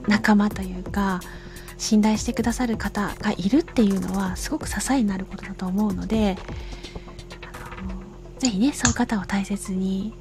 [0.08, 1.20] 仲間というか、
[1.78, 6.38] 信頼してくださる方がいるっていうのはすごく支えになることだと思うので、
[7.42, 10.14] あのぜひね、そういう方を大切に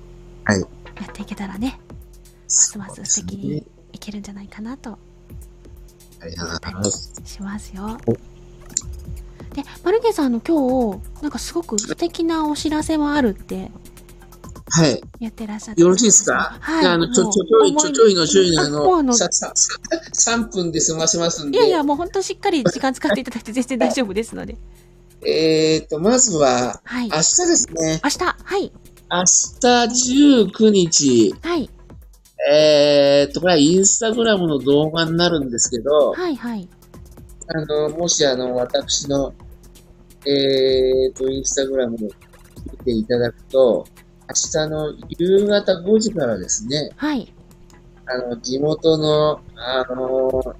[0.45, 0.61] はい。
[0.61, 0.67] や
[1.07, 1.89] っていけたらね、ま
[2.49, 4.99] すます素敵にいけるんじゃないかなと。
[6.23, 7.23] ありがとうございます。
[7.25, 7.99] しますよ
[10.13, 13.71] さんあの今日、なんかすごく素敵なお知らせもあるって
[14.73, 15.03] はい。
[15.19, 16.57] やってらっしゃってよろしいですか？
[16.61, 16.87] はい。
[16.87, 19.53] あ、あの、ちょ、ちょ、ちょい、ちょ、ちょいのちょいのあの、もうあのさ、さ、
[20.13, 21.59] さ、3分で済ませますんで。
[21.59, 24.57] いやいや、もう本当しっかり時間使っていただいて全然大丈夫ですので。
[25.27, 27.09] えーと、まずは、はい。
[27.09, 28.01] 明日ですね。
[28.05, 28.73] 明日、はい。
[29.13, 31.71] 明日19日、はい。
[32.49, 36.69] えーと、これはインスタグラムの動画になるんですけど、はい、はい。
[37.49, 39.35] あの、もしあの、私の、
[40.27, 42.09] えーと、インスタグラムを見
[42.85, 43.87] ていただくと、
[44.29, 47.33] 明日の夕方5時からですね、はい。
[48.07, 50.55] あの、地元の、あの、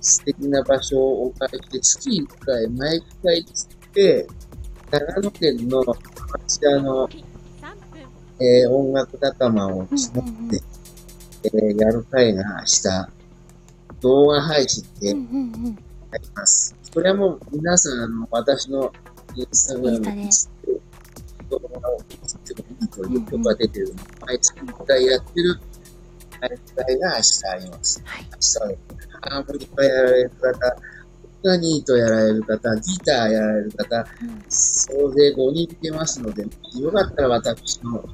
[0.00, 4.26] 素敵な場所をお借りして、月1回、毎回つって、
[4.90, 5.96] 長野県の、こ
[6.46, 7.20] ちらの、3分
[8.40, 10.62] えー音楽仲間をうん募うんって、
[11.44, 13.08] えーやる会が明日、
[14.00, 15.18] 動画配信でうん。
[15.18, 15.78] うん、うん、うん。
[16.12, 16.74] あります。
[16.92, 18.92] これはもう皆さん、あの、私の
[19.36, 20.30] インスタグラムに
[21.48, 25.60] 動画を見てもいいという許可が出てるので、毎月1回やってる
[26.40, 26.48] 大
[26.84, 28.02] 会が明日あります。
[28.04, 28.24] はい。
[28.24, 28.78] 明日はね、
[29.20, 30.76] ハーモニカやられる方、
[31.42, 38.04] ガニートやられる方、ギターやられる方、うん総勢5人出ますので、よかったら私の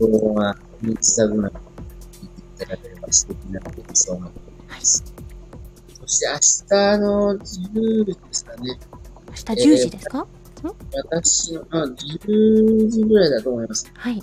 [0.00, 1.60] 動画、インスタグラム
[2.22, 5.04] 見ていただければ素敵なエピソードがあります。
[5.06, 5.27] そ
[6.08, 6.34] して明
[6.68, 8.78] 日の10時ですかね。
[9.28, 10.26] 明日10時ですか、
[11.10, 13.90] 私の、あ、10時ぐらいだと思います。
[13.94, 14.22] はい。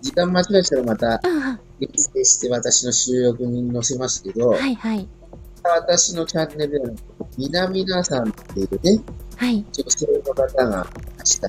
[0.00, 1.60] 時間間違えたらまたうん、うん。
[1.80, 5.08] 訂正して私の収録に載せますけど、はい、はい。
[5.62, 6.96] 私のチャンネルでの、
[7.36, 9.00] みなみなさんっていうね、
[9.36, 9.64] はい。
[9.72, 10.86] 女性の方が
[11.18, 11.40] 明日、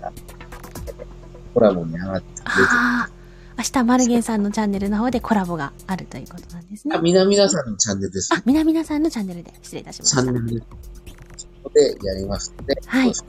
[1.53, 3.18] コラボに上がってくれてああ。
[3.59, 7.01] 明日、マルゲンさんのチャンネルの方でコラボがあるということなんですねあ、。
[7.01, 8.33] みなみなさんのチャンネルです。
[8.33, 10.21] あ、みなみなさんのチャンネルで失礼いたしました。
[10.21, 10.65] チャンネルで、
[11.35, 13.13] そこでやりますので、はい。
[13.13, 13.25] そ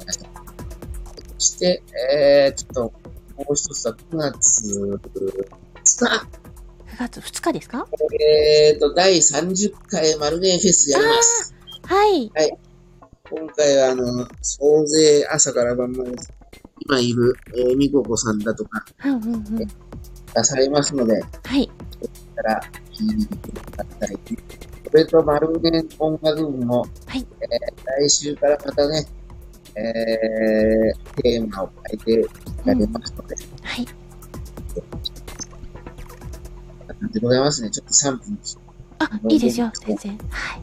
[1.40, 1.82] して、
[2.14, 2.82] えー、ちょっと、
[3.38, 5.08] もう一つは9月2 9
[6.96, 7.88] 月2日ですか？
[7.90, 11.56] 日、えーと、第30回マルゲンフェスやります。
[11.82, 12.30] はい。
[13.28, 16.12] 今回は、あの、総勢朝から晩まで、
[16.86, 19.68] 今いる、えー、みここさんだとかうんうんうん。
[20.34, 21.70] 出されますので、はい。
[22.40, 22.60] から
[22.92, 24.18] 聞いてください。
[24.90, 29.06] それと、マルゲン音楽部も、はいえー来週からまたね、
[29.74, 32.28] えー、テーマを変えて
[32.64, 33.86] やりますので、はい。
[37.00, 37.70] なんでございますね。
[37.70, 38.38] ちょっと3分
[39.00, 40.18] あ、いいですよ、全然。
[40.30, 40.62] はい。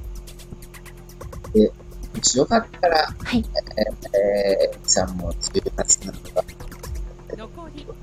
[2.17, 3.45] もしよかったら、はい。
[4.13, 6.43] えー、さんも10月なのか、
[7.37, 7.95] 残り1分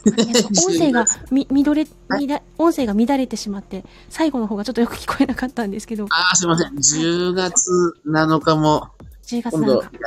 [0.66, 6.74] 音声がみ、乱れ、乱音声が乱れてしまって、最後の方がちょっとよく聞こえなかったんですけど、あー、すいません。
[6.74, 7.70] 10月
[8.06, 8.88] 7日も、
[9.26, 9.98] 10月今度7日。、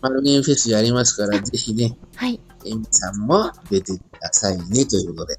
[0.00, 2.38] マルゲンフェスやりますから、ぜひね、はい。
[2.66, 5.38] エミさんも出てくださいね、ということで。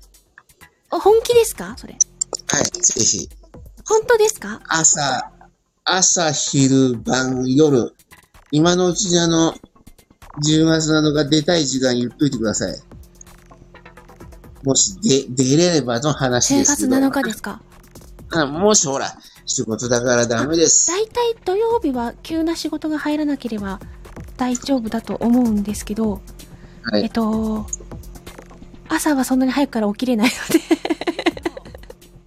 [0.92, 1.76] あ本気ですか？
[1.78, 1.94] それ。
[2.48, 3.30] はい、ぜひ。
[3.88, 4.60] 本当ですか？
[4.68, 5.32] 朝、
[5.84, 7.94] 朝、昼、晩、夜。
[8.52, 9.54] 今のうちにあの、
[10.46, 12.76] 10月7日出たい時間言っといてください。
[14.64, 16.96] もし、で、出れればの話で10月すけど。
[16.98, 17.62] 7日ですか？
[18.32, 19.08] あもしほら、
[19.46, 20.88] 仕事だからダメです。
[20.88, 23.80] 大体土曜日は急な仕事が入らなければ
[24.38, 26.22] 大丈夫だと思うんですけど、
[26.84, 27.66] はいえっと、
[28.88, 30.64] 朝はそんなに早くから起きれないので。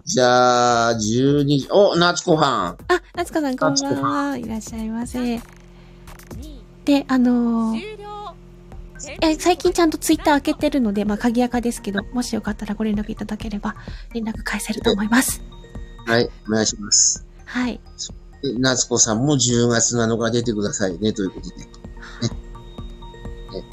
[0.05, 2.93] じゃあ、12時、お、夏子はん。
[2.93, 4.03] あ、夏香さんこんばん
[4.33, 4.37] は。
[4.37, 5.19] いらっしゃいませ。
[5.21, 5.41] 2
[6.85, 8.02] で、あのー
[9.21, 13.75] え最近ちゃんとツイッター開けてるので、まあ、鍵垢ですけど、もしよかったらご連絡いただければ、
[14.15, 15.43] 連絡返せると思います。
[16.07, 17.27] はい、お願いします。
[17.45, 17.81] はい。
[18.43, 21.57] で夏子さんも10月7日出てくださいね、ということで。
[21.57, 21.65] ね。
[23.53, 23.65] ね。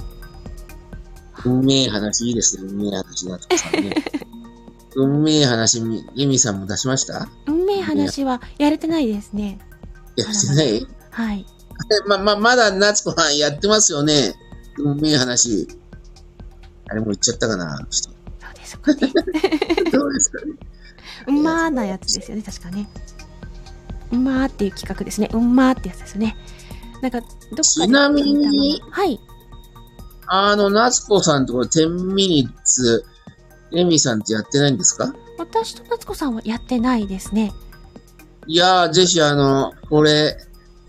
[1.45, 3.95] 運命話いいですね、運命話、夏子さんね。
[4.95, 7.27] 運命話み、エミさんも出しました？
[7.47, 9.59] 運命い話はやれてないですね。
[10.15, 10.87] やってない？
[11.11, 11.45] はい。
[12.07, 14.35] ま、ま、まだ夏子さんやってますよね。
[14.77, 15.67] うめえ話。
[16.89, 18.07] あれもう言っちゃったかなそ
[18.49, 18.97] うですかね。
[19.91, 20.53] と どうですかね。
[21.27, 22.89] うんまーなやつですよね、確かね。
[24.11, 25.29] うんまーっていう企画ですね。
[25.33, 26.37] うんまーってやつですよね。
[27.01, 29.19] なんか、どっかでちなみにはい。
[30.27, 33.05] あの、夏子さんところ10ミニッツ、
[33.71, 35.13] エミさんってやってないんですか？
[35.37, 37.53] 私と夏子さんはやってないですね。
[38.47, 40.37] いやー、ぜひあの、これ、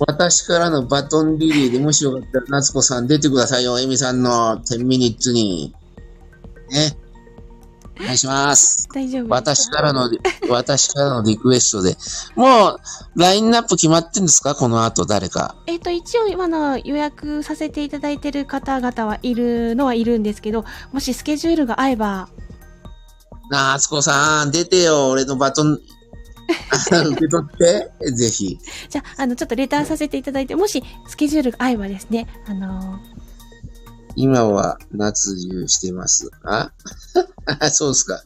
[0.01, 5.75] 私からのバトンリレーでもしよかったら夏子さん出てくださいよ、エミさんの10ミニッツに。
[6.71, 6.97] ね。
[8.01, 8.89] お願いします。
[8.95, 10.11] 大丈夫私からの、
[10.49, 11.99] 私からのリクエストで。
[12.35, 12.81] もう、
[13.21, 14.55] ラインナップ決まってんですか？
[14.55, 15.55] この後誰か。
[15.67, 22.31] えっ、と、一応今の予約させていただいてる方々はいるのはいるんですけど、もしスケジュールが合えば、
[23.51, 25.77] 夏子さん、出てよ、俺のバトン、あ
[27.11, 28.59] 受け取って、ぜひ。
[28.89, 32.99] じゃあ、あの、ちょっとレターさせていただいて、もしスケジュールが合えばですね、あの
[34.17, 36.31] 今は夏中してます。
[36.43, 36.73] あ
[37.71, 38.23] そうですか。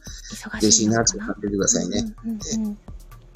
[0.55, 1.25] ー、ぜひ夏子さ。
[1.27, 1.31] か？
[1.33, 2.13] なん出てくださいね。
[2.23, 2.77] うんうんうん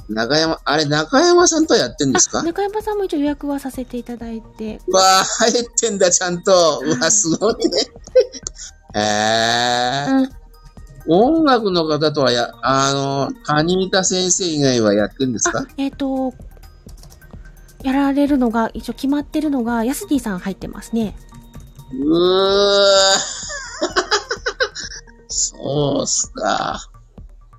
[0.09, 2.39] 中山、あれ、中山さんとはやってんですか？
[2.39, 6.81] あ中山さんも一応予約はさせていただいて、うわあ、入ってんだ、ちゃんと。
[6.83, 7.79] うわ、すごいね。
[8.95, 10.29] へえー。
[11.11, 15.59] 音楽の方とはや、あの、カニタ先生以外はやってんですか？
[15.61, 16.33] あ、えっ、と、
[17.83, 21.17] やられるのが、一応決まってるのが、ヤスディさん入ってますね。
[21.93, 22.79] うー。
[25.27, 26.79] そうっすか。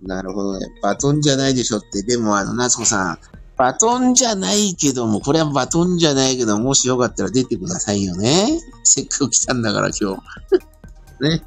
[0.02, 0.66] なるほどね。
[0.82, 2.02] バトンじゃないでしょって。
[2.02, 3.18] でも、あの、夏子さん。
[3.56, 8.60] バトンじゃないけども、これはバトンじゃないけど、もしよかったら出てくださいよね。
[8.84, 10.22] せっかく来たんだから、今日。
[11.28, 11.42] ね。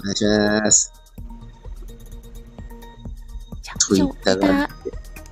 [0.00, 0.92] お願いします。
[3.62, 4.68] じゃあ、とい一応、レター、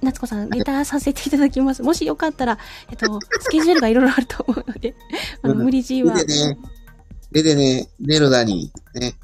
[0.03, 1.83] 夏子さん、レターさせていただきます。
[1.83, 2.59] もしよかったら、
[2.91, 4.95] えっと、スケジュールがいろいろあると思うので、
[5.43, 6.27] あの、うん無理強いは出。
[6.27, 6.59] てね。
[7.33, 7.89] 出てね。
[8.01, 8.71] ネロダに。
[8.95, 9.15] ね。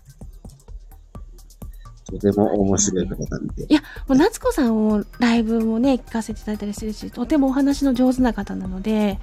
[2.06, 3.66] とても面白い方なんで。
[4.08, 9.20] もう夏子さんをライブもね、聞かせていただいたりするし、とてもお話の上手な方なので、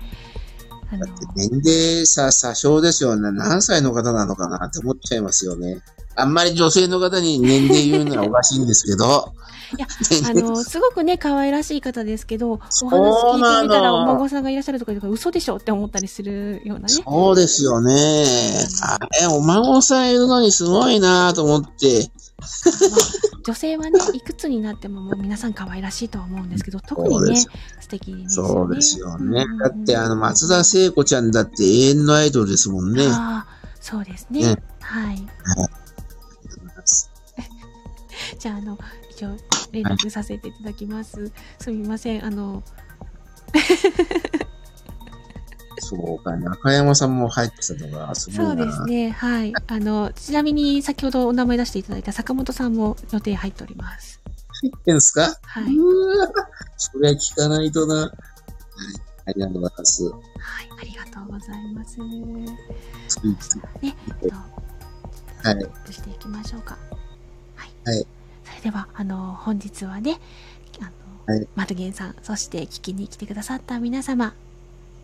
[0.90, 1.06] あの、
[1.36, 3.32] 年齢さ、詐称ですよね。
[3.32, 5.82] 何歳の方なのかなって思っちゃいますよね。
[6.18, 9.34] あんまり女性の方に年齢言うのはおかしいんですけど。
[9.78, 9.88] いや
[10.30, 16.94] あの、 すごくね、可愛らしい方ですけど、お話聞いてみたらお孫さんがいらっしゃるとか言うから嘘でしょって思ったりするようなね。
[16.94, 18.26] そうですよね。
[18.82, 22.10] あれ、お孫さんいるのにすごいなと思って。
[22.40, 29.44] まあ女性はね、いくつになってももう皆さん可愛らしいとは思うんですけど、特にね素敵ですそうですよね。
[29.44, 33.06] うんだって、あの、松田聖子ちゃんだって永遠のアイドルですもんね。
[33.08, 34.56] ああ、そうですね。
[34.56, 35.28] ねはい。
[38.38, 38.78] じゃあ、あの、
[39.12, 39.36] 一応、
[39.72, 41.32] 連絡させていただきます。
[41.60, 42.26] すみません。
[42.26, 42.64] あの、
[45.80, 48.66] そうか、中山さんも入ってたのが、すごそいうな。
[48.66, 49.10] ですね。
[49.12, 49.54] はい。
[49.68, 54.20] あの、ちなみに先ほどお名前出していただいた坂本さんも予定入っております。
[54.62, 55.22] 入ってんすか？
[55.44, 55.66] はい
[56.78, 57.96] それは聞かないとな。
[57.96, 58.12] はい。
[59.28, 60.04] ありがとうございます。
[60.04, 60.14] はい。
[60.80, 62.00] ありがとうございます。
[62.00, 62.06] ね、
[63.84, 63.94] えっ
[64.30, 64.36] と、
[65.48, 65.94] はい。
[65.94, 66.78] していきましょうか。
[67.56, 67.72] はい。
[67.86, 68.08] はい
[68.68, 70.20] では、あの、本日はね、
[70.82, 70.84] あ
[71.30, 71.48] の、はい。
[71.56, 74.34] マルゲンさん、そして聞きに来てくださった皆様、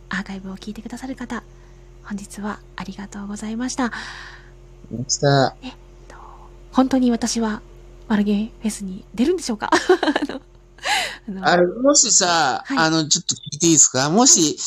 [0.09, 1.43] アーカイブを聞いてくださる方、
[2.03, 3.85] 本日はありがとうございました。
[4.91, 5.51] ました。
[6.09, 6.17] と
[6.73, 7.61] 本当に私は、
[8.09, 9.69] マルゲンフェスに出るんでしょうか？
[11.29, 12.77] あのあれ、もしさ、はい。
[12.77, 14.09] あの、ちょっと聞いていいですか？
[14.09, 14.57] もし、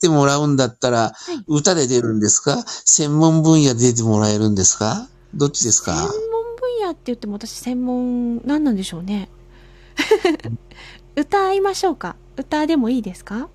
[0.00, 1.44] 出てもらうんだったら、はい。
[1.48, 2.64] 歌で出るんですか？
[2.86, 5.06] 専門分野で出てもらえるんですか？
[5.34, 5.94] どっちです専
[6.78, 9.28] 門か分野って言っても私専門、何なんでしょうね。
[11.16, 12.16] 歌いましょうか。
[12.36, 13.48] 歌でもいいですか？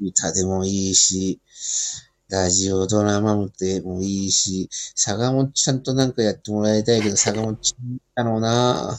[0.00, 1.38] 歌でもいいし、
[2.28, 8.98] ラジオドラマでもいいし、坂本ちゃんとなんかやってもらいたいけど、 坂本ちゃんだろうな。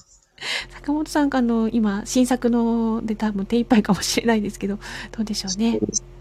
[0.69, 4.77] 坂本さんがあの、今、新作ので多分手一杯かもしれないですけど、
[5.11, 5.79] どうでしょうね。
[5.81, 6.14] あー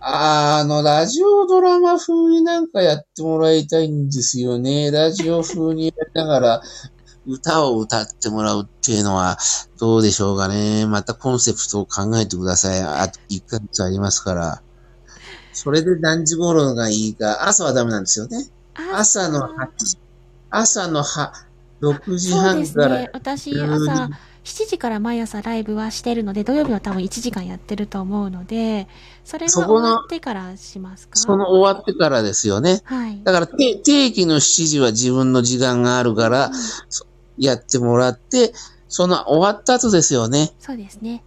[0.00, 4.92] あの、ラジオドラマ風になんかやってもらいたいんですよね。
[4.92, 6.62] ラジオ風にやりながら、
[7.26, 9.38] 歌を歌ってもらうっていうのは、
[9.78, 10.86] どうでしょうかね。
[10.86, 12.80] またコンセプトを考えてください。
[12.80, 14.62] あと1ヶ月ありますから。
[15.52, 17.48] それで何時頃がいいか。
[17.48, 18.46] 朝はダメなんですよね。
[18.74, 19.98] あ朝の8時、
[20.50, 21.32] 朝のは
[21.82, 23.10] 6時半からですね。
[23.12, 24.10] 私、10時朝、
[24.48, 28.88] 7時から毎朝ライブはしてるので、土曜日は多分1時間やってると思うので、
[29.22, 31.18] それが終わってからしますか？
[31.18, 32.80] その終わってからですよね。
[32.84, 33.22] はい。
[33.24, 36.50] だから定定期の7時は自分の時間があるから、
[36.88, 38.54] そやってもらって、
[38.88, 40.50] その終わった後ですよね。
[40.60, 41.22] そうですね。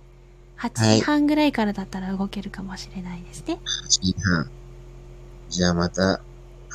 [0.57, 3.59] 8はい時半ぐらいからだったら動けるかもしれないですね。
[3.87, 4.49] 8時半。
[5.49, 6.21] じゃあまた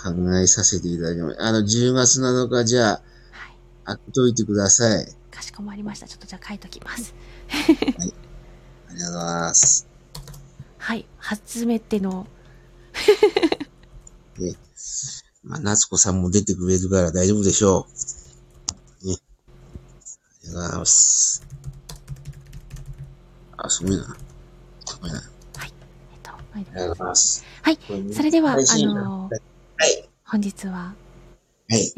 [0.01, 1.42] 考えさせていただきます。
[1.42, 3.03] あの、10月7日じゃあ、はい。
[3.84, 5.09] 開けといてください。
[5.37, 6.09] かしこまりました。
[6.09, 7.14] ちょっとじゃあ書いときます。
[7.51, 9.87] ありがとうございます。
[10.78, 11.07] はい。
[11.18, 12.26] 初めての、
[14.39, 14.55] ね。
[15.45, 17.87] まあ、夏子さんも出てくれるから大丈夫でしょ
[19.03, 19.07] う。
[19.07, 19.14] ね。
[19.14, 21.47] ありがとうございます。
[23.59, 24.16] あ、すごいな。
[24.87, 25.18] すごいな。
[25.18, 25.22] あ
[25.64, 25.72] えっ
[26.22, 27.45] と、りがとうございます。
[27.62, 27.78] はい。
[28.12, 29.37] それでは、あの、は
[29.87, 30.09] い。
[30.24, 30.95] 本日は
[31.68, 31.93] はい。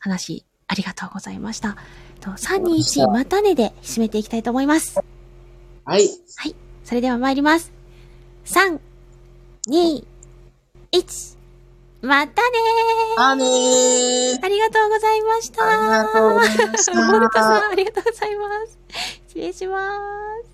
[0.00, 1.76] 話ありがとうございました。
[2.22, 5.00] と321またねで締めていきたいと思います。
[5.84, 6.08] はい。
[6.36, 6.54] はい。
[6.84, 7.72] それでは参ります。
[8.44, 8.78] 3、
[9.68, 10.04] 2、
[10.92, 11.36] 1、
[12.02, 12.58] またね
[13.16, 18.78] あねーーありがとうございましたありがとうございましたモルトさん、ありがとうございます。
[19.28, 19.92] 失礼しま
[20.44, 20.51] す。